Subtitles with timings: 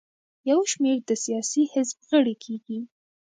[0.49, 2.79] یو شمېر د سیاسي حزب غړي کیږي.